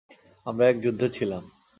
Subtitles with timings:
[0.45, 1.43] আমরা এক যুদ্ধে ছিলাম।